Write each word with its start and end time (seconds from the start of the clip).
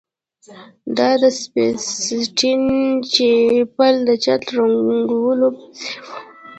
دا 0.97 1.09
د 1.21 1.23
سیسټین 2.07 2.63
چیپل 3.13 3.93
د 4.07 4.09
چت 4.23 4.41
د 4.47 4.49
رنګولو 4.57 5.47
په 5.57 5.65
څیر 5.77 6.01
و 6.07 6.07